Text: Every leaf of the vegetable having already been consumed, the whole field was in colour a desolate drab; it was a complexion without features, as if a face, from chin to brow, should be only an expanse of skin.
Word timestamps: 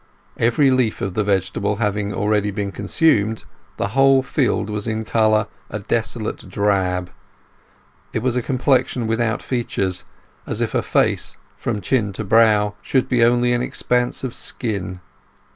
Every 0.37 0.71
leaf 0.71 0.99
of 1.01 1.13
the 1.13 1.23
vegetable 1.23 1.75
having 1.75 2.11
already 2.11 2.49
been 2.49 2.71
consumed, 2.71 3.45
the 3.77 3.89
whole 3.89 4.23
field 4.23 4.67
was 4.67 4.87
in 4.87 5.05
colour 5.05 5.45
a 5.69 5.77
desolate 5.77 6.49
drab; 6.49 7.11
it 8.11 8.23
was 8.23 8.35
a 8.35 8.41
complexion 8.41 9.05
without 9.05 9.43
features, 9.43 10.03
as 10.47 10.59
if 10.59 10.73
a 10.73 10.81
face, 10.81 11.37
from 11.55 11.81
chin 11.81 12.13
to 12.13 12.23
brow, 12.23 12.73
should 12.81 13.07
be 13.07 13.23
only 13.23 13.53
an 13.53 13.61
expanse 13.61 14.23
of 14.23 14.33
skin. 14.33 15.01